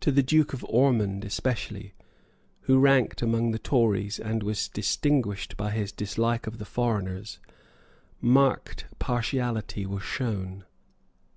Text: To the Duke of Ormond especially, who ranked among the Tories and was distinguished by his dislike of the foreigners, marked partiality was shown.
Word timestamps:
To 0.00 0.10
the 0.10 0.24
Duke 0.24 0.54
of 0.54 0.64
Ormond 0.68 1.24
especially, 1.24 1.94
who 2.62 2.80
ranked 2.80 3.22
among 3.22 3.52
the 3.52 3.60
Tories 3.60 4.18
and 4.18 4.42
was 4.42 4.66
distinguished 4.66 5.56
by 5.56 5.70
his 5.70 5.92
dislike 5.92 6.48
of 6.48 6.58
the 6.58 6.64
foreigners, 6.64 7.38
marked 8.20 8.86
partiality 8.98 9.86
was 9.86 10.02
shown. 10.02 10.64